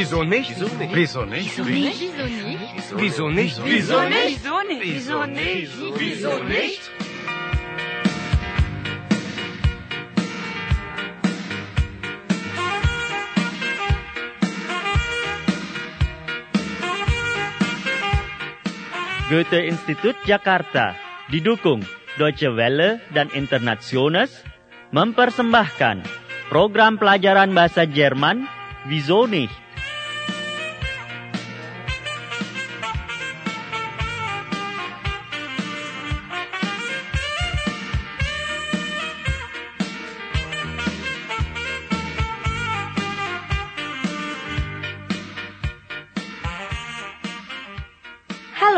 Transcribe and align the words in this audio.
Bisonné. 0.00 0.32
Goethe 19.28 19.68
Institut 19.68 20.16
Jakarta 20.24 20.96
didukung 21.28 21.84
Deutsche 22.16 22.48
Welle 22.48 23.04
dan 23.12 23.28
Internationals 23.36 24.32
mempersembahkan 24.96 26.00
program 26.48 26.96
pelajaran 26.96 27.52
bahasa 27.52 27.84
Jerman 27.84 28.48
Wieso 28.88 29.26
nicht? 29.28 29.52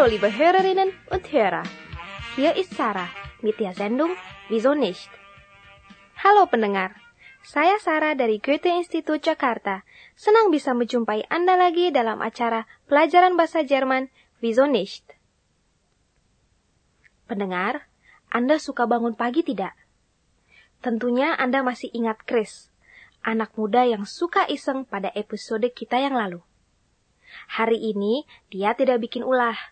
Hallo, 0.03 0.19
liebe 0.19 0.35
Hörerinnen 0.35 0.91
und 1.15 1.31
Hörer. 1.31 1.63
Hier 2.35 2.59
ist 2.59 2.75
Sarah 2.75 3.07
mit 3.39 3.63
der 3.63 3.71
Sendung 3.71 4.11
Wieso 4.51 4.75
nicht? 4.75 5.07
Halo 6.19 6.51
pendengar, 6.51 6.99
saya 7.47 7.79
Sarah 7.79 8.19
dari 8.19 8.43
Goethe 8.43 8.67
Institut 8.67 9.23
Jakarta. 9.23 9.87
Senang 10.19 10.51
bisa 10.51 10.75
menjumpai 10.75 11.31
Anda 11.31 11.55
lagi 11.55 11.95
dalam 11.95 12.19
acara 12.19 12.67
pelajaran 12.91 13.39
bahasa 13.39 13.63
Jerman 13.63 14.11
Wieso 14.43 14.67
nicht? 14.67 15.07
Pendengar, 17.31 17.87
Anda 18.27 18.59
suka 18.59 18.91
bangun 18.91 19.15
pagi 19.15 19.47
tidak? 19.47 19.79
Tentunya 20.83 21.39
Anda 21.39 21.63
masih 21.63 21.95
ingat 21.95 22.27
Chris, 22.27 22.75
anak 23.23 23.55
muda 23.55 23.87
yang 23.87 24.03
suka 24.03 24.51
iseng 24.51 24.83
pada 24.83 25.15
episode 25.15 25.71
kita 25.71 26.03
yang 26.03 26.19
lalu. 26.19 26.43
Hari 27.55 27.79
ini 27.79 28.27
dia 28.51 28.75
tidak 28.75 28.99
bikin 28.99 29.23
ulah, 29.23 29.72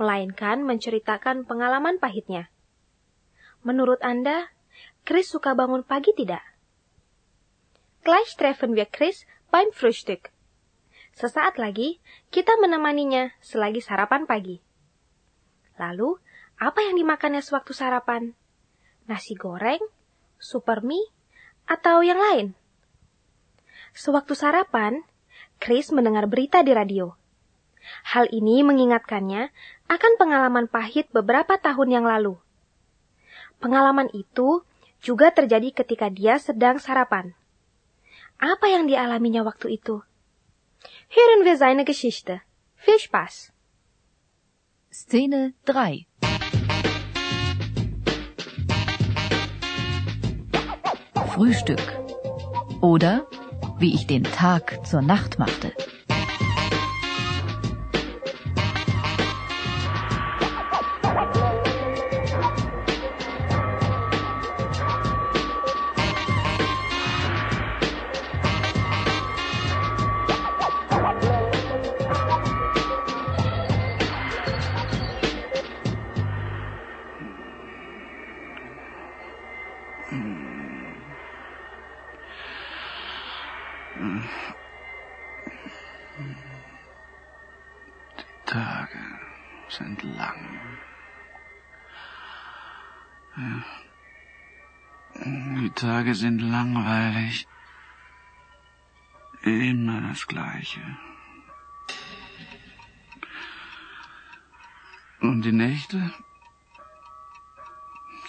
melainkan 0.00 0.64
menceritakan 0.64 1.44
pengalaman 1.44 2.00
pahitnya. 2.00 2.48
Menurut 3.60 4.00
Anda, 4.00 4.48
Chris 5.04 5.28
suka 5.28 5.52
bangun 5.52 5.84
pagi 5.84 6.16
tidak? 6.16 6.40
Gleich 8.00 8.32
treffen 8.40 8.72
wir 8.72 8.88
Chris 8.88 9.28
beim 9.52 9.68
Frühstück. 9.76 10.32
Sesaat 11.12 11.60
lagi, 11.60 12.00
kita 12.32 12.56
menemaninya 12.56 13.36
selagi 13.44 13.84
sarapan 13.84 14.24
pagi. 14.24 14.64
Lalu, 15.76 16.16
apa 16.56 16.80
yang 16.80 16.96
dimakannya 16.96 17.44
sewaktu 17.44 17.76
sarapan? 17.76 18.32
Nasi 19.04 19.36
goreng, 19.36 19.84
super 20.40 20.80
mie, 20.80 21.12
atau 21.68 22.00
yang 22.00 22.16
lain? 22.16 22.56
Sewaktu 23.92 24.32
sarapan, 24.32 25.04
Chris 25.60 25.92
mendengar 25.92 26.24
berita 26.24 26.64
di 26.64 26.72
radio. 26.72 27.20
Hal 28.16 28.28
ini 28.32 28.64
mengingatkannya 28.64 29.52
akan 29.90 30.12
pengalaman 30.22 30.70
pahit 30.70 31.10
beberapa 31.10 31.58
tahun 31.58 31.90
yang 31.90 32.06
lalu. 32.06 32.38
Pengalaman 33.58 34.06
itu 34.14 34.62
juga 35.02 35.34
terjadi 35.34 35.82
ketika 35.82 36.06
dia 36.06 36.38
sedang 36.38 36.78
sarapan. 36.78 37.34
Apa 38.38 38.70
yang 38.70 38.86
dialaminya 38.86 39.42
waktu 39.42 39.82
itu? 39.82 40.06
Hören 41.10 41.42
wir 41.42 41.58
seine 41.58 41.82
Geschichte. 41.82 42.46
Viel 42.78 43.02
Spaß! 43.02 43.50
Szene 44.94 45.58
3. 45.66 46.06
Frühstück. 51.34 51.82
Oder 52.80 53.26
wie 53.78 53.92
ich 53.92 54.06
den 54.06 54.24
Tag 54.24 54.86
zur 54.86 55.02
Nacht 55.02 55.38
machte. 55.38 55.74
Tage 88.50 88.98
sind 89.68 90.02
lang. 90.02 90.60
Die 95.24 95.70
Tage 95.70 96.16
sind 96.16 96.40
langweilig. 96.40 97.46
Immer 99.42 100.00
das 100.00 100.26
Gleiche. 100.26 100.80
Und 105.20 105.42
die 105.42 105.52
Nächte? 105.52 106.12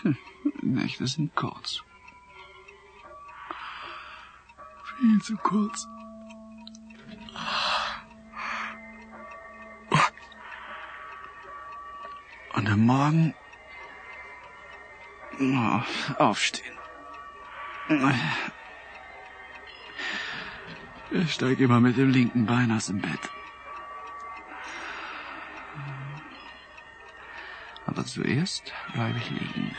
Die 0.04 0.68
Nächte 0.68 1.08
sind 1.08 1.36
kurz. 1.36 1.82
Viel 5.00 5.20
zu 5.24 5.36
kurz. 5.38 5.88
Und 12.72 12.78
am 12.78 12.86
Morgen 12.86 13.36
aufstehen. 16.18 16.78
Ich 21.12 21.34
steige 21.34 21.66
immer 21.66 21.82
mit 21.82 21.98
dem 21.98 22.12
linken 22.12 22.46
Bein 22.46 22.72
aus 22.72 22.86
dem 22.86 23.02
Bett. 23.02 23.20
Aber 27.88 28.06
zuerst 28.06 28.72
bleibe 28.94 29.18
ich 29.18 29.30
liegen. 29.32 29.76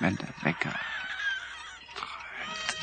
Wenn 0.00 0.16
der 0.16 0.32
Wecker 0.40 0.74
dröhnt. 1.94 2.76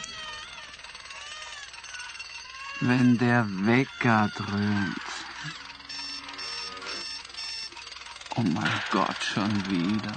Wenn 2.82 3.18
der 3.18 3.48
Wecker 3.66 4.30
dröhnt. 4.36 5.09
Oh 8.40 8.44
mein 8.54 8.82
Gott, 8.92 9.22
schon 9.22 9.70
wieder. 9.70 10.16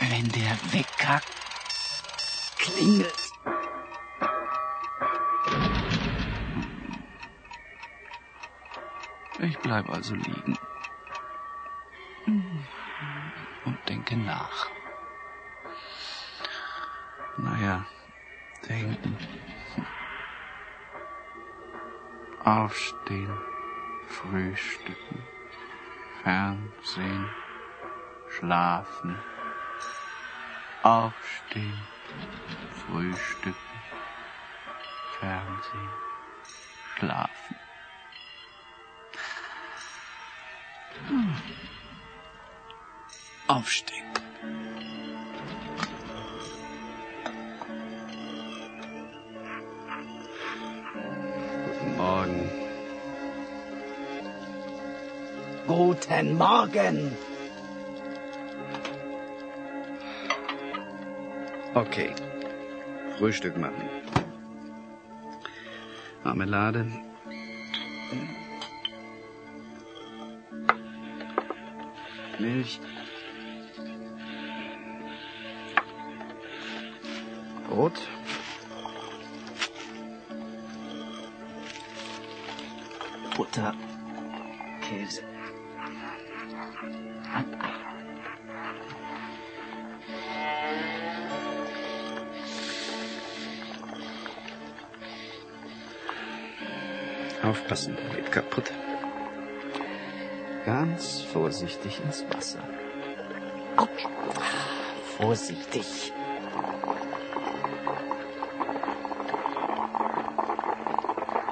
Wenn 0.00 0.28
der 0.30 0.58
Wecker 0.72 1.20
klingelt. 2.58 3.14
Ich 9.38 9.58
bleib 9.60 9.88
also 9.90 10.16
liegen. 10.16 10.58
Und 13.64 13.78
denke 13.88 14.16
nach. 14.16 14.66
Naja, 17.36 17.86
denken. 18.68 19.16
Aufstehen. 22.42 23.51
Frühstücken, 24.12 25.24
Fernsehen, 26.22 27.28
schlafen, 28.28 29.16
aufstehen, 30.82 31.78
frühstücken, 32.86 33.56
Fernsehen, 35.18 35.90
schlafen. 36.98 37.56
Hm. 41.08 41.36
Aufstehen. 43.48 44.11
Guten 55.74 56.36
Morgen. 56.36 57.16
Okay. 61.72 62.14
Frühstück 63.16 63.56
machen. 63.56 63.88
Marmelade. 66.24 66.84
Milch. 72.38 72.78
Brot. 77.66 77.98
Butter. 83.38 83.74
Käse. 84.82 85.31
Aufpassen, 97.52 97.98
geht 98.16 98.32
kaputt. 98.32 98.72
Ganz 100.64 101.20
vorsichtig 101.20 102.00
ins 102.02 102.24
Wasser. 102.30 102.60
Autsch. 103.76 104.06
Vorsichtig. 105.18 106.14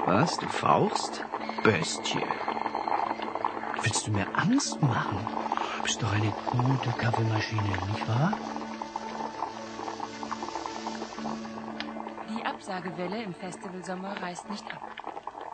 Was, 0.06 0.38
du 0.38 0.48
fauchst? 0.48 1.22
Bestie. 1.62 2.26
Willst 3.82 4.06
du 4.06 4.12
mir 4.12 4.26
Angst 4.34 4.80
machen? 4.80 5.18
Du 5.76 5.82
bist 5.82 6.02
doch 6.02 6.14
eine 6.14 6.32
gute 6.50 6.90
Kaffeemaschine, 6.96 7.72
nicht 7.92 8.08
wahr? 8.08 8.32
Die 12.30 12.42
Absagewelle 12.46 13.22
im 13.22 13.34
Festivalsommer 13.34 14.16
reißt 14.22 14.48
nicht 14.48 14.64
ab. 14.72 14.89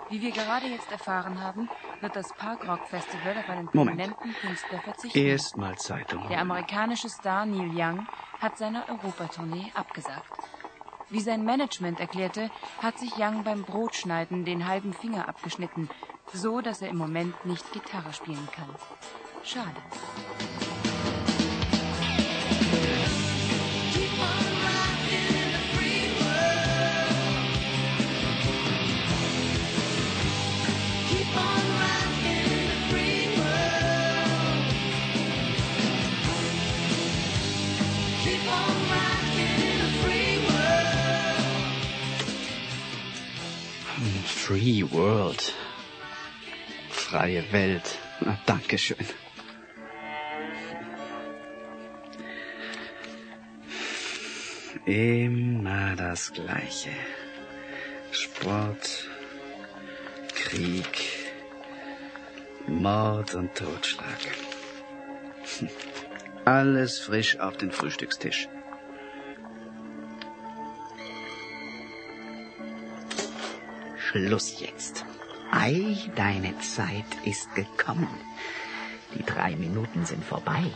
Wie 0.09 0.23
wir 0.23 0.31
gerade 0.31 0.67
jetzt 0.67 0.91
erfahren 0.93 1.41
haben, 1.43 1.69
wird 2.01 2.15
das 2.15 2.33
Parkrock 2.33 2.87
Festival 2.87 3.37
auf 3.39 3.49
einen 3.49 3.67
prominenten 3.67 4.35
Künstler 4.35 4.79
verzichten. 4.79 5.19
Erstmal 5.19 5.77
Zeitung. 5.77 6.29
Der 6.29 6.41
amerikanische 6.41 7.09
Star 7.09 7.45
Neil 7.45 7.71
Young 7.75 8.07
hat 8.41 8.57
seine 8.57 8.89
Europatournee 8.89 9.73
abgesagt. 9.75 10.31
Wie 11.11 11.21
sein 11.21 11.45
Management 11.45 12.01
erklärte, 12.01 12.51
hat 12.83 12.99
sich 12.99 13.17
Young 13.17 13.43
beim 13.45 13.63
Brotschneiden 13.63 14.45
den 14.45 14.67
halben 14.67 14.93
Finger 14.93 15.29
abgeschnitten, 15.29 15.89
so 16.33 16.61
dass 16.61 16.83
er 16.83 16.89
im 16.89 16.97
Moment 16.97 17.45
nicht 17.45 17.73
Gitarre 17.73 18.13
spielen 18.13 18.49
kann. 18.53 18.69
Schade. 19.45 19.77
Freie 47.27 47.51
Welt. 47.51 47.99
Na, 48.21 48.39
Dankeschön. 48.47 49.05
Immer 54.85 55.97
das 55.97 56.33
Gleiche. 56.33 56.91
Sport, 58.13 59.09
Krieg, 60.37 60.95
Mord 62.69 63.35
und 63.35 63.53
Totschlag. 63.57 64.21
Alles 66.45 67.01
frisch 67.01 67.41
auf 67.41 67.57
den 67.57 67.73
Frühstückstisch. 67.73 68.49
Schluss 73.97 74.61
jetzt. 74.61 75.05
Ei, 75.51 75.97
deine 76.15 76.59
Zeit 76.61 77.05
ist 77.25 77.55
gekommen. 77.55 78.09
Die 79.15 79.25
drei 79.25 79.57
Minuten 79.57 80.05
sind 80.05 80.25
vorbei. 80.25 80.71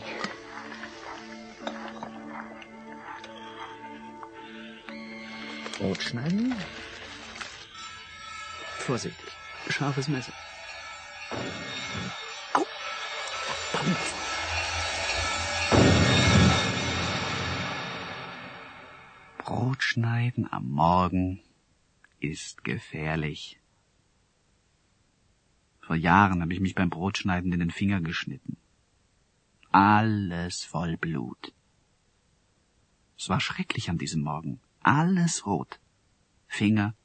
Brot 5.77 6.01
schneiden. 6.01 6.55
Vorsichtig. 8.77 9.31
Scharfes 9.69 10.07
Messer. 10.07 10.33
Au! 12.53 12.65
Verdammt! 13.71 13.97
Brot 19.37 19.83
schneiden 19.83 20.51
am 20.51 20.69
Morgen 20.69 21.41
ist 22.19 22.63
gefährlich. 22.63 23.60
Vor 25.91 25.97
Jahren 25.97 26.41
habe 26.41 26.53
ich 26.53 26.61
mich 26.61 26.73
beim 26.73 26.89
Brotschneiden 26.89 27.51
in 27.51 27.59
den 27.59 27.69
Finger 27.69 27.99
geschnitten. 27.99 28.55
Alles 29.71 30.63
voll 30.63 30.95
Blut. 30.95 31.53
Es 33.17 33.27
war 33.27 33.41
schrecklich 33.41 33.89
an 33.89 33.97
diesem 33.97 34.21
Morgen. 34.21 34.61
Alles 34.79 35.45
rot. 35.45 35.81
Finger, 36.47 36.95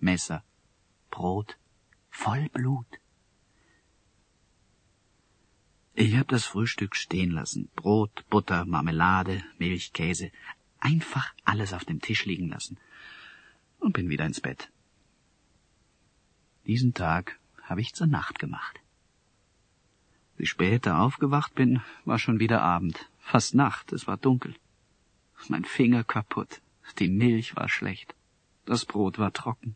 Messer, 0.00 0.42
Brot, 1.12 1.56
voll 2.10 2.48
Blut. 2.48 2.98
Ich 5.94 6.16
habe 6.16 6.26
das 6.26 6.44
Frühstück 6.44 6.96
stehen 6.96 7.30
lassen. 7.30 7.70
Brot, 7.76 8.24
Butter, 8.28 8.64
Marmelade, 8.64 9.44
Milch, 9.58 9.92
Käse. 9.92 10.32
Einfach 10.80 11.32
alles 11.44 11.72
auf 11.72 11.84
dem 11.84 12.00
Tisch 12.00 12.24
liegen 12.24 12.48
lassen. 12.48 12.76
Und 13.78 13.92
bin 13.92 14.08
wieder 14.08 14.26
ins 14.26 14.40
Bett. 14.40 14.72
Diesen 16.66 16.92
Tag 16.92 17.38
habe 17.72 17.80
ich 17.80 17.94
zur 17.94 18.06
Nacht 18.06 18.38
gemacht. 18.38 18.80
Wie 20.36 20.44
später 20.44 20.98
aufgewacht 20.98 21.54
bin, 21.54 21.80
war 22.04 22.18
schon 22.18 22.38
wieder 22.38 22.60
Abend. 22.60 23.08
Fast 23.18 23.54
Nacht, 23.54 23.92
es 23.92 24.06
war 24.06 24.18
dunkel. 24.18 24.54
Mein 25.48 25.64
Finger 25.64 26.04
kaputt. 26.04 26.60
Die 26.98 27.08
Milch 27.08 27.56
war 27.56 27.70
schlecht. 27.70 28.14
Das 28.66 28.84
Brot 28.84 29.18
war 29.18 29.32
trocken. 29.32 29.74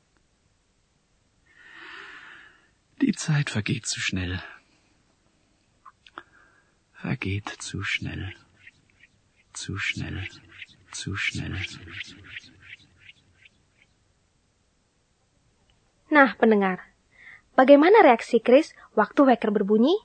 Die 3.01 3.13
Zeit 3.13 3.49
vergeht 3.49 3.87
zu 3.87 3.99
schnell. 3.99 4.43
Vergeht 6.93 7.49
zu 7.49 7.83
schnell. 7.83 8.35
Zu 9.55 9.79
schnell. 9.79 10.29
Zu 10.93 11.17
schnell. 11.17 11.57
Nah, 16.11 16.35
pendengar, 16.35 16.79
bagaimana 17.57 18.05
reaksi 18.05 18.39
Chris 18.39 18.77
waktu 18.95 19.27
wecker 19.27 19.51
berbunyi? 19.51 19.97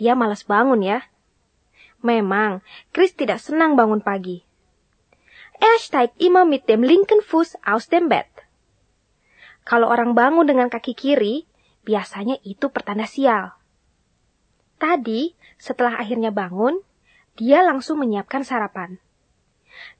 Dia 0.00 0.16
malas 0.16 0.42
bangun 0.48 0.82
ya. 0.82 1.06
Memang, 2.00 2.62
Chris 2.94 3.12
tidak 3.12 3.42
senang 3.42 3.74
bangun 3.74 4.00
pagi. 4.00 4.46
Er 5.58 5.76
steigt 5.82 6.14
immer 6.22 6.46
mit 6.46 6.70
dem 6.70 6.86
linken 6.86 7.18
Fuß 7.18 7.58
aus 7.66 7.90
dem 7.90 8.06
Bett. 8.06 8.30
Kalau 9.66 9.90
orang 9.90 10.14
bangun 10.14 10.46
dengan 10.46 10.70
kaki 10.70 10.94
kiri, 10.94 11.44
biasanya 11.82 12.38
itu 12.46 12.70
pertanda 12.70 13.10
sial. 13.10 13.58
Tadi, 14.78 15.34
setelah 15.58 15.98
akhirnya 15.98 16.30
bangun, 16.30 16.78
dia 17.34 17.66
langsung 17.66 17.98
menyiapkan 17.98 18.46
sarapan. 18.46 19.02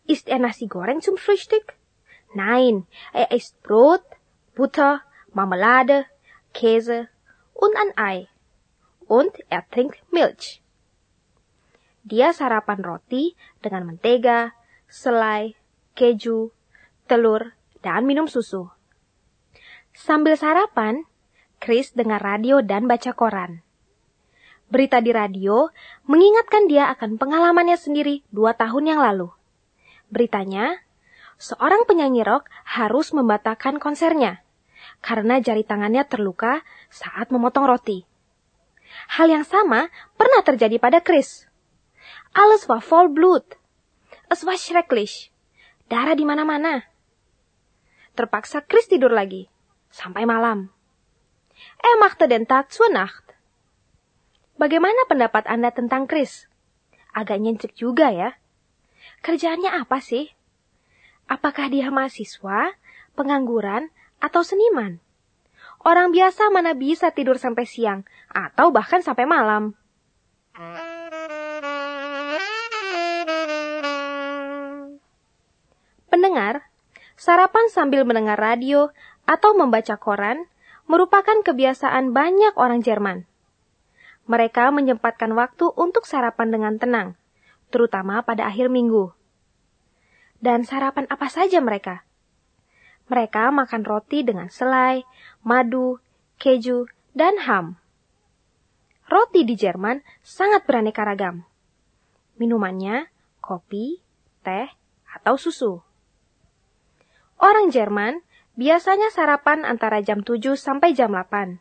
Ist 0.06 0.30
er 0.30 0.38
nasi 0.38 0.70
goreng 0.70 1.02
zum 1.02 1.18
Frühstück? 1.18 1.74
Nein, 2.38 2.86
er 3.10 3.26
isst 3.34 3.58
Brot, 3.66 4.06
Butter, 4.54 5.02
Marmelade, 5.34 6.06
Käse 6.52 7.08
und 7.54 7.74
ein 7.76 7.92
Ei. 7.96 8.28
Und 9.08 9.32
er 9.48 9.64
trinkt 9.68 10.00
Milch. 10.12 10.60
Dia 12.04 12.32
sarapan 12.32 12.80
roti 12.80 13.36
dengan 13.60 13.84
mentega, 13.84 14.56
selai, 14.88 15.56
keju, 15.92 16.52
telur, 17.04 17.52
dan 17.84 18.08
minum 18.08 18.28
susu. 18.28 18.72
Sambil 19.92 20.36
sarapan, 20.40 21.04
Chris 21.58 21.92
dengar 21.92 22.22
radio 22.22 22.64
dan 22.64 22.88
baca 22.88 23.12
koran. 23.12 23.66
Berita 24.68 25.00
di 25.00 25.12
radio 25.12 25.72
mengingatkan 26.04 26.68
dia 26.68 26.92
akan 26.92 27.16
pengalamannya 27.16 27.76
sendiri 27.80 28.24
dua 28.28 28.52
tahun 28.52 28.94
yang 28.94 29.00
lalu. 29.00 29.32
Beritanya, 30.12 30.84
seorang 31.40 31.88
penyanyi 31.88 32.24
rock 32.24 32.48
harus 32.64 33.16
membatalkan 33.16 33.80
konsernya 33.80 34.44
karena 35.04 35.38
jari 35.38 35.62
tangannya 35.62 36.04
terluka 36.06 36.62
saat 36.88 37.30
memotong 37.30 37.68
roti. 37.68 38.02
Hal 39.18 39.30
yang 39.30 39.44
sama 39.44 39.92
pernah 40.16 40.40
terjadi 40.42 40.80
pada 40.80 40.98
Chris. 41.04 41.46
Alles 42.34 42.66
war 42.66 42.82
voll 42.82 43.12
Blut. 43.12 43.56
Es 44.28 44.44
war 44.44 44.58
schrecklich. 44.58 45.32
Darah 45.88 46.16
di 46.16 46.24
mana-mana. 46.24 46.84
Terpaksa 48.12 48.60
Chris 48.64 48.90
tidur 48.90 49.14
lagi. 49.14 49.48
sampai 49.90 50.28
malam. 50.28 50.70
Er 51.82 51.96
machte 51.98 52.28
den 52.30 52.46
Tag 52.46 52.70
zur 52.70 52.92
Nacht. 52.92 53.24
Bagaimana 54.58 55.06
pendapat 55.06 55.46
Anda 55.46 55.70
tentang 55.70 56.06
Chris? 56.10 56.46
Agak 57.14 57.38
nyencik 57.42 57.74
juga 57.74 58.10
ya. 58.14 58.38
Kerjaannya 59.22 59.70
apa 59.74 59.98
sih? 59.98 60.30
Apakah 61.26 61.70
dia 61.70 61.90
mahasiswa, 61.90 62.74
pengangguran, 63.18 63.90
atau 64.18 64.42
seniman? 64.42 65.02
Orang 65.82 66.10
biasa 66.10 66.50
mana 66.50 66.74
bisa 66.74 67.14
tidur 67.14 67.38
sampai 67.38 67.62
siang, 67.62 68.02
atau 68.34 68.74
bahkan 68.74 68.98
sampai 68.98 69.24
malam. 69.30 69.78
Pendengar, 76.10 76.66
sarapan 77.14 77.70
sambil 77.70 78.02
mendengar 78.02 78.40
radio 78.40 78.90
atau 79.28 79.54
membaca 79.54 79.94
koran 80.00 80.50
merupakan 80.88 81.44
kebiasaan 81.44 82.16
banyak 82.16 82.56
orang 82.56 82.80
Jerman. 82.80 83.28
Mereka 84.26 84.72
menyempatkan 84.72 85.30
waktu 85.36 85.68
untuk 85.76 86.08
sarapan 86.08 86.48
dengan 86.50 86.74
tenang, 86.80 87.14
terutama 87.68 88.24
pada 88.24 88.48
akhir 88.48 88.72
minggu. 88.72 89.14
Dan 90.40 90.64
sarapan 90.64 91.06
apa 91.06 91.28
saja 91.30 91.60
mereka? 91.60 92.07
Mereka 93.08 93.48
makan 93.52 93.82
roti 93.88 94.20
dengan 94.20 94.52
selai, 94.52 95.04
madu, 95.40 96.00
keju, 96.36 96.88
dan 97.16 97.40
ham. 97.44 97.80
Roti 99.08 99.48
di 99.48 99.56
Jerman 99.56 100.04
sangat 100.20 100.68
beraneka 100.68 101.00
ragam. 101.02 101.48
Minumannya 102.36 103.08
kopi, 103.40 104.04
teh, 104.44 104.68
atau 105.08 105.40
susu. 105.40 105.80
Orang 107.40 107.72
Jerman 107.72 108.20
biasanya 108.58 109.08
sarapan 109.08 109.64
antara 109.64 110.04
jam 110.04 110.20
7 110.20 110.58
sampai 110.58 110.92
jam 110.92 111.14
8. 111.16 111.56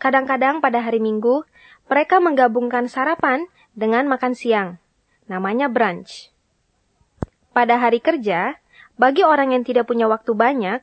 Kadang-kadang 0.00 0.64
pada 0.64 0.80
hari 0.80 1.02
Minggu, 1.02 1.44
mereka 1.90 2.22
menggabungkan 2.22 2.88
sarapan 2.88 3.44
dengan 3.76 4.08
makan 4.08 4.32
siang. 4.32 4.80
Namanya 5.28 5.68
brunch. 5.68 6.32
Pada 7.52 7.76
hari 7.76 8.00
kerja, 8.00 8.61
bagi 9.02 9.26
orang 9.26 9.50
yang 9.50 9.66
tidak 9.66 9.90
punya 9.90 10.06
waktu 10.06 10.30
banyak, 10.30 10.78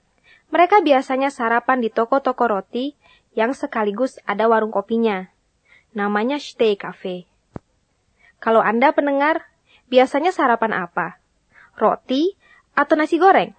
mereka 0.52 0.84
biasanya 0.84 1.32
sarapan 1.32 1.80
di 1.80 1.88
toko-toko 1.88 2.52
roti 2.52 3.00
yang 3.32 3.56
sekaligus 3.56 4.20
ada 4.28 4.52
warung 4.52 4.76
kopinya. 4.76 5.32
Namanya 5.96 6.36
Stay 6.36 6.76
Cafe. 6.76 7.32
Kalau 8.44 8.60
Anda 8.60 8.92
pendengar, 8.92 9.48
biasanya 9.88 10.36
sarapan 10.36 10.84
apa? 10.84 11.16
Roti 11.80 12.36
atau 12.76 13.00
nasi 13.00 13.16
goreng? 13.24 13.56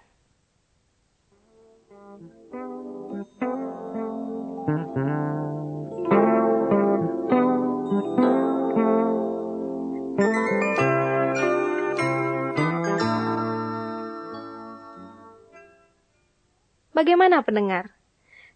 Bagaimana 17.31 17.47
pendengar? 17.47 17.85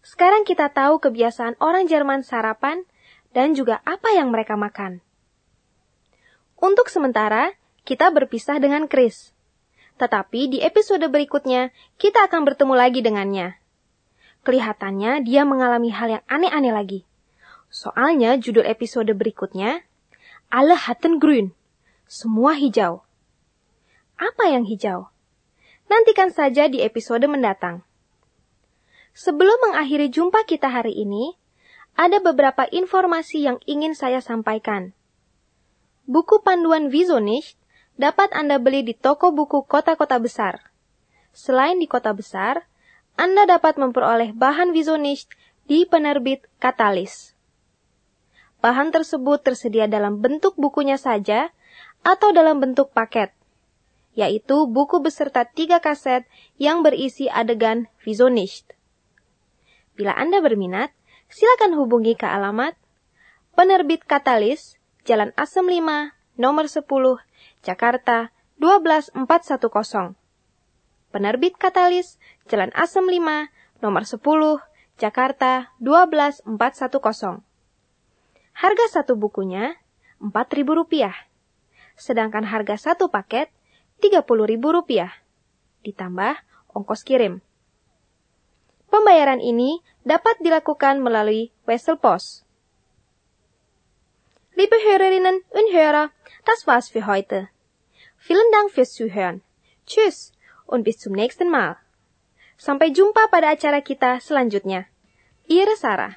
Sekarang 0.03 0.43
kita 0.43 0.67
tahu 0.67 0.99
kebiasaan 0.99 1.55
orang 1.63 1.87
Jerman 1.87 2.27
sarapan 2.27 2.83
dan 3.31 3.55
juga 3.55 3.79
apa 3.87 4.11
yang 4.11 4.35
mereka 4.35 4.59
makan. 4.59 4.99
Untuk 6.59 6.91
sementara, 6.91 7.55
kita 7.87 8.11
berpisah 8.11 8.59
dengan 8.59 8.91
Chris. 8.91 9.31
Tetapi 9.95 10.51
di 10.51 10.59
episode 10.59 11.07
berikutnya, 11.07 11.71
kita 11.95 12.27
akan 12.27 12.43
bertemu 12.43 12.75
lagi 12.75 12.99
dengannya. 12.99 13.55
Kelihatannya 14.43 15.23
dia 15.23 15.47
mengalami 15.47 15.95
hal 15.95 16.19
yang 16.19 16.23
aneh-aneh 16.27 16.75
lagi. 16.75 16.99
Soalnya 17.71 18.35
judul 18.35 18.67
episode 18.67 19.15
berikutnya, 19.15 19.87
Alle 20.51 20.75
hatten 20.75 21.23
grün. 21.23 21.55
Semua 22.11 22.59
hijau. 22.59 23.07
Apa 24.19 24.51
yang 24.51 24.67
hijau? 24.67 25.07
Nantikan 25.87 26.27
saja 26.35 26.67
di 26.67 26.83
episode 26.83 27.23
mendatang. 27.31 27.87
Sebelum 29.15 29.71
mengakhiri 29.71 30.11
jumpa 30.11 30.43
kita 30.43 30.67
hari 30.67 30.91
ini, 30.91 31.39
ada 31.95 32.19
beberapa 32.19 32.67
informasi 32.67 33.47
yang 33.47 33.63
ingin 33.63 33.95
saya 33.95 34.19
sampaikan. 34.19 34.91
Buku 36.03 36.43
panduan 36.43 36.91
Visionist 36.91 37.55
dapat 37.95 38.35
Anda 38.35 38.59
beli 38.59 38.83
di 38.83 38.91
toko 38.91 39.31
buku 39.31 39.63
kota-kota 39.63 40.19
besar. 40.19 40.67
Selain 41.31 41.79
di 41.79 41.87
kota 41.87 42.11
besar, 42.11 42.67
Anda 43.15 43.47
dapat 43.47 43.79
memperoleh 43.79 44.35
bahan 44.35 44.75
Visionist 44.75 45.31
di 45.63 45.87
penerbit 45.87 46.43
Katalis. 46.59 47.31
Bahan 48.59 48.91
tersebut 48.91 49.39
tersedia 49.47 49.87
dalam 49.87 50.19
bentuk 50.19 50.59
bukunya 50.59 50.99
saja 50.99 51.55
atau 52.03 52.35
dalam 52.35 52.59
bentuk 52.59 52.91
paket, 52.91 53.31
yaitu 54.11 54.67
buku 54.67 54.99
beserta 54.99 55.47
tiga 55.47 55.79
kaset 55.79 56.27
yang 56.59 56.83
berisi 56.83 57.31
adegan 57.31 57.87
Visionist. 58.03 58.74
Bila 59.95 60.11
Anda 60.11 60.43
berminat, 60.43 60.91
silakan 61.31 61.79
hubungi 61.79 62.19
ke 62.19 62.27
alamat 62.27 62.75
Penerbit 63.55 64.03
Katalis, 64.03 64.75
Jalan 65.07 65.31
Asem 65.39 65.63
5, 65.63 66.11
nomor 66.35 66.67
10, 66.67 66.83
Jakarta 67.63 68.35
12410. 68.59 70.19
Penerbit 71.15 71.55
Katalis, 71.55 72.19
Jalan 72.51 72.75
Asem 72.75 73.07
5, 73.07 73.47
nomor 73.79 74.03
10, 74.03 74.19
Jakarta 74.99 75.71
12410. 75.79 76.43
Harga 78.55 78.85
satu 78.91 79.15
bukunya 79.15 79.79
Rp4.000, 80.19 81.11
sedangkan 81.95 82.43
harga 82.47 82.75
satu 82.75 83.07
paket 83.07 83.47
Rp30.000, 84.03 85.07
ditambah 85.87 86.33
ongkos 86.75 87.07
kirim. 87.07 87.39
Pembayaran 88.95 89.43
ini 89.43 89.83
dapat 90.07 90.39
dilakukan 90.39 91.03
melalui 91.03 91.51
Wesel 91.67 91.99
Post. 91.99 92.47
Liebe 94.55 94.79
Hörerinnen 94.79 95.43
und 95.51 95.67
Hörer, 95.75 96.15
das 96.47 96.63
war's 96.63 96.87
für 96.87 97.03
heute. 97.03 97.51
Vielen 98.15 98.47
Dank 98.55 98.71
fürs 98.71 98.95
Zuhören. 98.95 99.43
Tschüss 99.83 100.31
und 100.63 100.87
bis 100.87 100.95
zum 100.95 101.11
nächsten 101.11 101.51
Mal. 101.51 101.75
Sampai 102.55 102.95
jumpa 102.95 103.27
pada 103.27 103.51
acara 103.51 103.83
kita 103.83 104.23
selanjutnya. 104.23 104.87
Ihre 105.43 105.75
Sarah. 105.75 106.15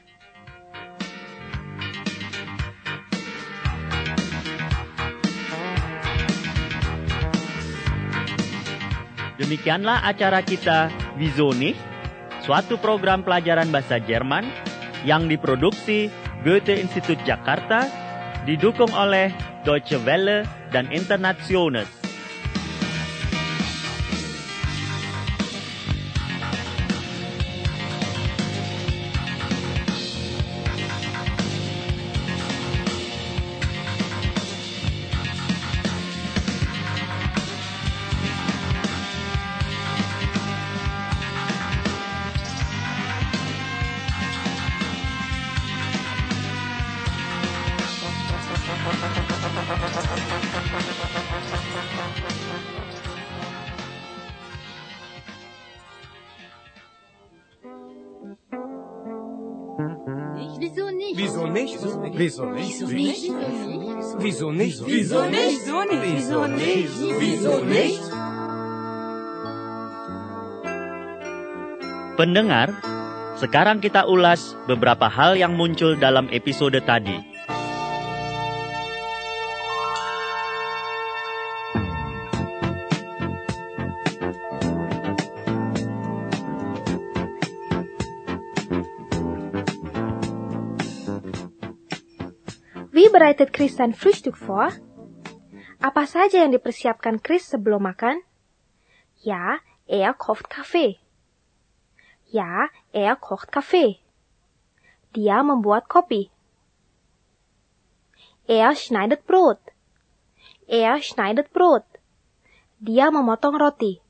Demikianlah 9.35 10.07
acara 10.07 10.47
kita 10.47 10.95
Wieso 11.19 11.51
nicht? 11.51 11.88
Suatu 12.43 12.79
program 12.79 13.27
pelajaran 13.27 13.71
bahasa 13.71 13.99
Jerman 13.99 14.47
yang 15.03 15.27
diproduksi 15.27 16.11
Goethe 16.47 16.79
Institut 16.79 17.19
Jakarta, 17.27 17.87
didukung 18.47 18.91
oleh 18.95 19.35
Deutsche 19.67 19.99
Welle 20.07 20.47
dan 20.71 20.87
Internationals. 20.95 21.98
Wieso 59.79 60.91
nicht? 60.91 61.15
Wieso 61.15 61.47
nicht? 61.47 61.79
Wieso 61.79 62.03
nicht? 62.03 62.19
Wieso 62.19 62.51
nicht? 62.51 63.23
Wieso 64.19 64.51
nicht? 64.51 64.83
Wieso 64.83 65.23
nicht? 65.23 65.63
Wieso 66.03 66.41
nicht? 66.51 66.95
Wieso 66.99 67.55
nicht? 67.63 68.03
Pendengar, 72.19 72.75
sekarang 73.39 73.79
kita 73.79 74.11
ulas 74.11 74.59
beberapa 74.67 75.07
hal 75.07 75.39
yang 75.39 75.55
muncul 75.55 75.95
dalam 75.95 76.27
episode 76.35 76.83
tadi. 76.83 77.38
Bereitet 93.29 93.53
Chris 93.53 93.77
sein 93.77 93.93
Frühstück 93.93 94.39
vor? 94.41 94.73
Apa 95.85 96.09
saja 96.09 96.41
yang 96.41 96.49
dipersiapkan 96.49 97.21
Chris 97.21 97.45
sebelum 97.45 97.85
makan? 97.85 98.25
Ja, 99.21 99.61
er 99.85 100.17
kocht 100.17 100.49
Kaffee. 100.49 100.97
Ja, 102.33 102.73
er 102.89 103.21
kocht 103.21 103.53
Kaffee. 103.53 104.01
Dia 105.13 105.45
membuat 105.45 105.93
kopi. 105.93 106.33
Er 108.49 108.73
schneidet 108.73 109.29
Brot. 109.29 109.61
Er 110.65 110.97
schneidet 111.05 111.53
Brot. 111.53 111.85
Dia 112.81 113.13
memotong 113.13 113.61
roti. 113.61 114.01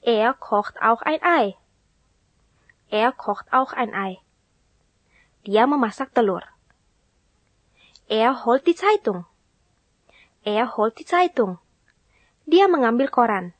Er 0.00 0.32
kocht 0.32 0.80
auch 0.80 1.04
ein 1.04 1.20
Ei. 1.20 1.52
Er 2.88 3.12
kocht 3.12 3.52
auch 3.52 3.76
ein 3.76 3.92
Ei. 3.92 4.24
Dia 5.44 5.68
memasak 5.68 6.16
telur. 6.16 6.48
Er 8.08 8.44
holt 8.46 8.66
die 8.66 8.74
Zeitung. 8.74 9.26
Er 10.42 10.76
holt 10.76 10.98
die 10.98 11.04
Zeitung. 11.04 11.58
Dia 12.46 12.66
mengambil 12.66 13.08
koran. 13.08 13.52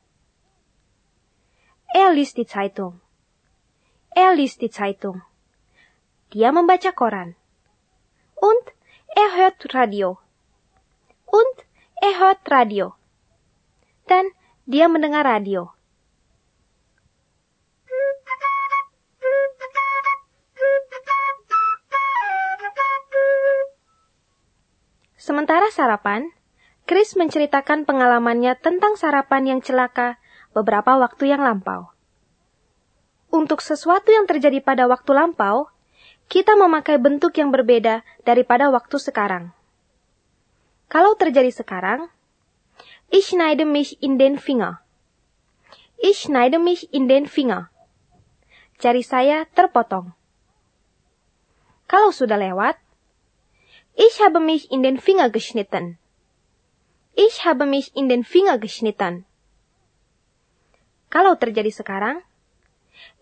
Er 1.93 2.13
liest 2.13 2.37
die 2.37 2.47
Zeitung. 2.47 2.99
Er 4.09 4.33
liest 4.33 4.61
die 4.61 4.71
Zeitung. 4.71 5.21
Dia 6.33 6.51
membaca 6.51 6.91
koran. 6.91 7.35
Und 8.35 8.73
er 9.15 9.37
hört 9.37 9.73
Radio. 9.75 10.17
Und 11.27 11.65
er 12.01 12.19
hört 12.19 12.49
Radio. 12.49 12.95
Dan 14.07 14.25
dia 14.65 14.87
mendengar 14.87 15.25
radio. 15.25 15.71
Sementara 25.59 25.75
sarapan, 25.75 26.21
Chris 26.87 27.19
menceritakan 27.19 27.83
pengalamannya 27.83 28.55
tentang 28.63 28.95
sarapan 28.95 29.43
yang 29.43 29.59
celaka 29.59 30.15
beberapa 30.55 30.95
waktu 30.95 31.35
yang 31.35 31.43
lampau. 31.43 31.91
Untuk 33.27 33.59
sesuatu 33.59 34.07
yang 34.07 34.23
terjadi 34.23 34.63
pada 34.63 34.87
waktu 34.87 35.11
lampau, 35.11 35.67
kita 36.31 36.55
memakai 36.55 36.95
bentuk 36.95 37.35
yang 37.35 37.51
berbeda 37.51 38.07
daripada 38.23 38.71
waktu 38.71 39.03
sekarang. 39.03 39.51
Kalau 40.87 41.19
terjadi 41.19 41.51
sekarang, 41.51 42.07
ich 43.11 43.35
schneide 43.35 43.67
mich 43.67 43.99
in 43.99 44.15
den 44.15 44.39
Finger. 44.39 44.79
Ich 45.99 46.23
schneide 46.23 46.55
mich 46.55 46.87
in 46.95 47.11
den 47.11 47.27
Finger. 47.27 47.67
Jari 48.79 49.03
saya 49.03 49.43
terpotong. 49.51 50.15
Kalau 51.83 52.15
sudah 52.15 52.39
lewat, 52.39 52.79
ich 53.95 54.21
habe 54.21 54.39
mich 54.39 54.71
in 54.71 54.83
den 54.83 54.99
Finger 54.99 55.29
geschnitten. 55.29 55.97
Ich 57.15 57.45
habe 57.45 57.65
mich 57.65 57.95
in 57.95 58.09
den 58.09 58.23
Finger 58.23 58.57
geschnitten. 58.57 59.25
Kalau 61.09 61.35
terjadi 61.35 61.73
sekarang, 61.73 62.21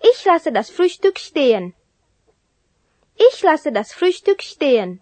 ich 0.03 0.19
lasse 0.25 0.51
das 0.51 0.69
Frühstück 0.69 1.19
stehen. 1.19 1.73
Ich 3.15 3.41
lasse 3.41 3.71
das 3.71 3.93
Frühstück 3.93 4.43
stehen. 4.43 5.01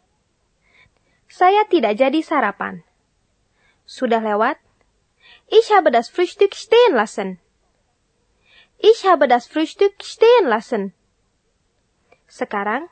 Saya 1.27 1.67
tidak 1.67 1.99
jadi 1.99 2.23
sarapan. 2.23 2.85
Sudah 3.83 4.23
lewat. 4.23 4.55
Ich 5.51 5.73
habe 5.73 5.91
das 5.91 6.07
Frühstück 6.07 6.55
stehen 6.55 6.93
lassen. 6.95 7.41
Ich 8.79 9.03
habe 9.05 9.27
das 9.27 9.47
Frühstück 9.47 9.99
stehen 9.99 10.47
lassen. 10.47 10.93
Sekarang, 12.27 12.87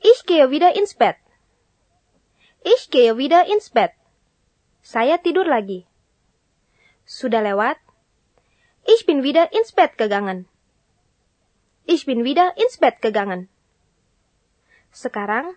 ich 0.00 0.26
gehe 0.26 0.50
wieder 0.50 0.74
ins 0.76 0.94
Bett. 0.94 1.16
Ich 2.62 2.90
gehe 2.90 3.16
wieder 3.16 3.46
ins 3.48 3.70
Bett. 3.70 3.92
Saya 4.84 5.16
tidur 5.16 5.48
lagi. 5.48 5.88
Sudah 7.08 7.40
lewat. 7.40 7.80
Ich 8.84 9.08
bin 9.08 9.24
wieder 9.24 9.52
ins 9.52 9.72
Bett 9.72 9.96
gegangen. 9.96 10.48
Ich 11.88 12.04
bin 12.04 12.24
wieder 12.24 12.56
ins 12.60 12.76
Bett 12.76 13.00
gegangen. 13.00 13.48
Sekarang, 14.92 15.56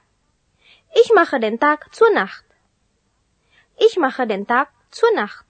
ich 0.96 1.12
mache 1.14 1.40
den 1.40 1.60
Tag 1.60 1.94
zur 1.94 2.12
Nacht. 2.12 2.46
Ich 3.78 3.98
mache 3.98 4.28
den 4.28 4.48
Tag 4.48 4.72
zur 4.92 5.12
Nacht. 5.12 5.46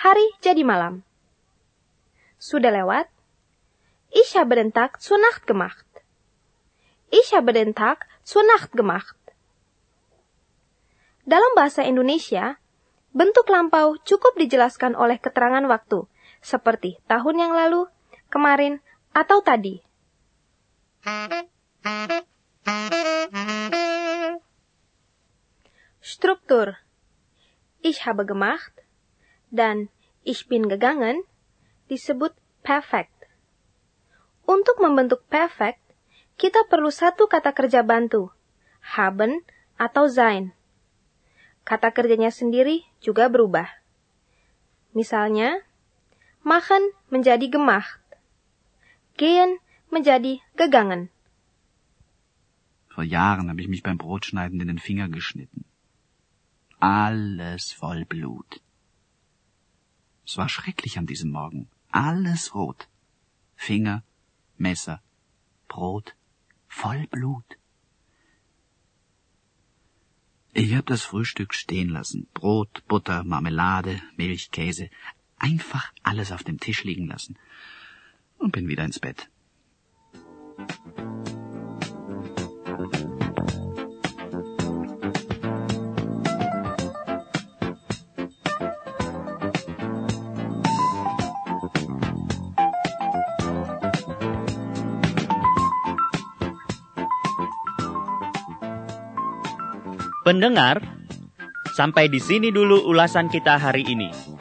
Hari 0.00 0.24
jadi 0.40 0.64
malam. 0.64 1.04
Sudah 2.38 2.72
lewat. 2.72 3.06
Ich 4.10 4.36
habe 4.36 4.56
den 4.56 4.72
Tag 4.72 5.00
zur 5.00 5.18
Nacht 5.18 5.46
gemacht. 5.46 5.86
Ich 7.10 7.34
habe 7.36 7.52
den 7.52 7.74
Tag 7.74 8.08
zur 8.24 8.42
Nacht 8.56 8.72
gemacht. 8.72 9.21
Dalam 11.22 11.54
bahasa 11.54 11.86
Indonesia, 11.86 12.58
bentuk 13.14 13.46
lampau 13.46 13.94
cukup 14.02 14.34
dijelaskan 14.34 14.98
oleh 14.98 15.22
keterangan 15.22 15.62
waktu, 15.70 16.10
seperti 16.42 16.98
tahun 17.06 17.36
yang 17.38 17.52
lalu, 17.54 17.86
kemarin, 18.26 18.82
atau 19.14 19.38
tadi. 19.38 19.78
Struktur 26.02 26.82
Ich 27.86 28.02
habe 28.02 28.26
gemacht 28.26 28.74
dan 29.54 29.94
Ich 30.26 30.50
bin 30.50 30.66
gegangen 30.66 31.22
disebut 31.86 32.34
perfect. 32.66 33.14
Untuk 34.42 34.82
membentuk 34.82 35.22
perfect, 35.30 35.82
kita 36.34 36.66
perlu 36.66 36.90
satu 36.90 37.30
kata 37.30 37.54
kerja 37.54 37.86
bantu, 37.86 38.34
haben 38.82 39.46
atau 39.78 40.10
sein. 40.10 40.54
Kata 41.62 41.94
kerjanya 41.94 42.34
sendiri 42.34 42.82
juga 42.98 43.30
berubah. 43.30 43.70
Misalnya, 44.92 45.62
machen 46.42 46.82
menjadi 47.08 47.48
gemacht, 47.48 48.02
gehen 49.16 49.62
menjadi 49.88 50.42
gegangen. 50.58 51.08
Vor 52.92 53.04
Jahren 53.04 53.48
habe 53.48 53.60
ich 53.62 53.68
mich 53.68 53.82
beim 53.82 53.96
Brotschneiden 53.96 54.60
in 54.60 54.68
den 54.68 54.78
Finger 54.78 55.08
geschnitten. 55.08 55.64
Alles 56.78 57.72
voll 57.72 58.04
Blut. 58.04 58.60
Es 60.26 60.36
war 60.36 60.48
schrecklich 60.48 60.98
an 60.98 61.06
diesem 61.06 61.30
Morgen. 61.30 61.68
Alles 61.90 62.54
rot. 62.54 62.88
Finger, 63.56 64.02
Messer, 64.58 65.00
Brot, 65.68 66.16
voll 66.68 67.06
Blut. 67.06 67.56
Ich 70.54 70.74
habe 70.74 70.84
das 70.84 71.02
Frühstück 71.02 71.54
stehen 71.54 71.88
lassen. 71.88 72.26
Brot, 72.34 72.82
Butter, 72.86 73.24
Marmelade, 73.24 74.02
Milch, 74.16 74.50
Käse. 74.50 74.90
Einfach 75.38 75.92
alles 76.02 76.30
auf 76.30 76.44
dem 76.44 76.60
Tisch 76.60 76.84
liegen 76.84 77.06
lassen. 77.06 77.36
Und 78.38 78.52
bin 78.52 78.68
wieder 78.68 78.84
ins 78.84 79.00
Bett. 79.00 79.28
Pendengar, 100.22 100.78
sampai 101.74 102.06
di 102.06 102.22
sini 102.22 102.54
dulu 102.54 102.86
ulasan 102.86 103.26
kita 103.26 103.58
hari 103.58 103.82
ini. 103.82 104.31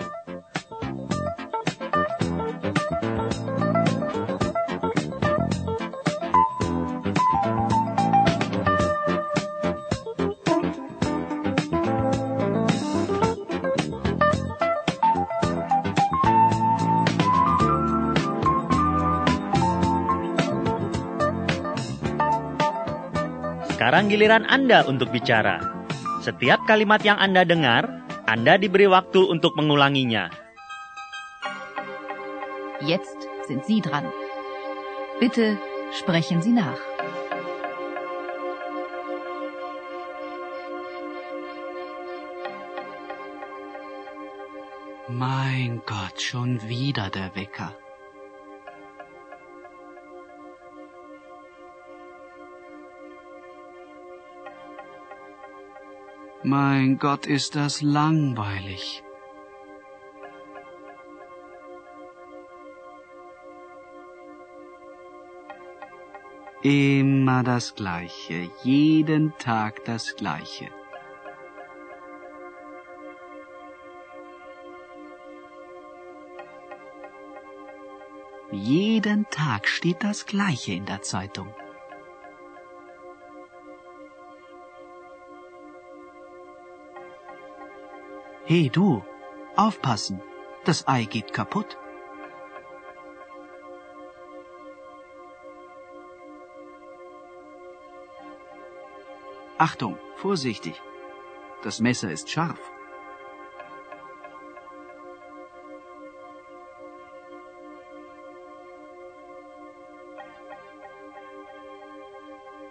Giliran 24.12 24.44
Anda 24.44 24.84
untuk 24.84 25.08
bicara. 25.16 25.64
Setiap 26.20 26.68
kalimat 26.68 27.00
yang 27.00 27.16
Anda 27.16 27.48
dengar, 27.48 27.88
Anda 28.28 28.60
diberi 28.60 28.84
waktu 28.84 29.24
untuk 29.24 29.56
mengulanginya. 29.56 30.28
Jetzt 32.84 33.16
sind 33.48 33.64
Sie 33.64 33.80
dran. 33.80 34.04
Bitte 35.24 35.56
sprechen 35.96 36.44
Sie 36.44 36.52
nach. 36.52 36.76
Mein 45.08 45.80
Gott, 45.88 46.20
schon 46.20 46.60
wieder 46.68 47.08
der 47.08 47.32
Wecker. 47.40 47.81
Mein 56.44 56.98
Gott, 56.98 57.28
ist 57.28 57.56
das 57.56 57.84
langweilig. 57.84 59.04
Immer 66.64 67.44
das 67.44 67.76
Gleiche, 67.76 68.50
jeden 68.64 69.38
Tag 69.38 69.86
das 69.86 70.16
Gleiche. 70.16 70.70
Jeden 78.52 79.30
Tag 79.30 79.68
steht 79.68 80.04
das 80.04 80.26
Gleiche 80.26 80.74
in 80.74 80.86
der 80.86 81.02
Zeitung. 81.04 81.54
Hey 88.52 88.70
du, 88.70 89.02
aufpassen, 89.56 90.22
das 90.66 90.86
Ei 90.86 91.06
geht 91.06 91.32
kaputt. 91.32 91.78
Achtung, 99.58 99.98
vorsichtig. 100.18 100.82
Das 101.64 101.80
Messer 101.80 102.12
ist 102.12 102.30
scharf. 102.30 102.60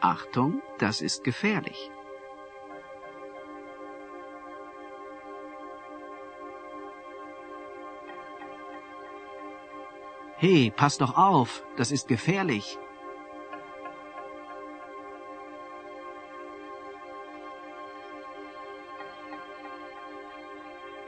Achtung, 0.03 0.61
das 0.77 1.01
ist 1.01 1.25
gefährlich. 1.25 1.91
Hey, 10.43 10.73
pass 10.75 10.97
doch 10.97 11.19
auf, 11.19 11.63
das 11.77 11.93
ist 11.93 12.09
gefährlich. 12.09 12.79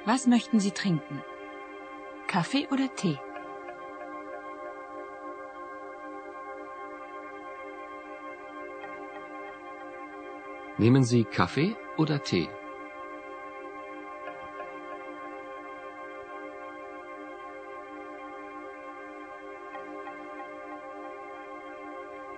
Was 0.05 0.27
möchten 0.27 0.61
Sie 0.61 0.73
trinken? 0.73 1.23
Kaffee 2.27 2.68
oder 2.71 2.95
Tee? 2.95 3.18
Nehmen 10.77 11.05
Sie 11.05 11.25
Kaffee 11.25 11.75
oder 11.97 12.23
Tee? 12.23 12.51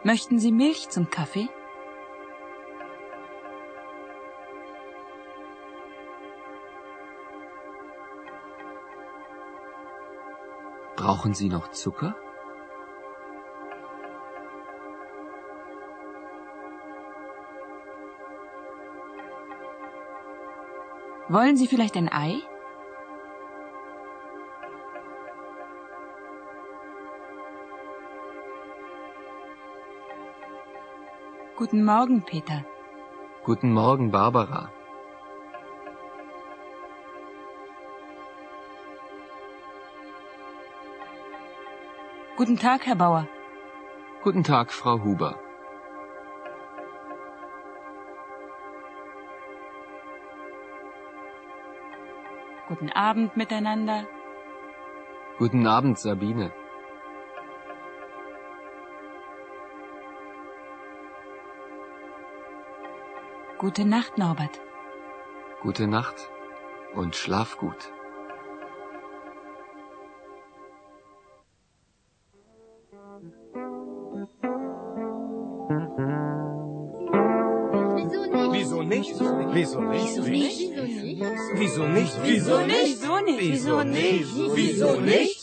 Möchten 0.07 0.39
Sie 0.39 0.53
Milch 0.53 0.91
zum 0.91 1.09
Kaffee? 1.09 1.49
Brauchen 10.95 11.33
Sie 11.33 11.49
noch 11.49 11.71
Zucker? 11.71 12.15
Wollen 21.31 21.57
Sie 21.57 21.67
vielleicht 21.67 21.97
ein 21.97 22.13
Ei? 22.13 22.43
Guten 31.65 31.83
Morgen, 31.83 32.21
Peter. 32.21 32.63
Guten 33.43 33.73
Morgen, 33.73 34.11
Barbara. 34.11 34.71
Guten 42.37 42.59
Tag, 42.59 42.85
Herr 42.85 42.97
Bauer. 42.97 43.27
Guten 44.23 44.45
Tag, 44.45 44.73
Frau 44.73 45.03
Huber. 45.05 45.39
Guten 52.69 52.91
Abend 52.91 53.39
miteinander. 53.39 54.07
Guten 55.39 55.67
Abend, 55.67 55.99
Sabine. 55.99 56.53
Gute 63.65 63.87
Nacht, 63.87 64.19
Norbert. 64.19 64.61
Gute 65.63 65.87
Nacht 65.87 66.29
und 66.95 67.17
schlaf 67.17 67.57
gut. 67.57 67.91
Wieso 78.53 78.83
nicht? 78.83 79.15
Wieso 79.55 79.81
nicht? 79.81 80.13
Wieso 80.15 80.25
nicht? 80.35 80.61
Wieso 81.55 81.87
nicht? 81.89 82.19
Wieso 82.23 82.59
nicht? 82.67 82.93
Wieso 83.03 83.23
nicht? 83.23 83.41
Wieso 83.41 83.83
nicht? 83.83 84.57
Wieso 84.57 85.01
nicht? 85.01 85.34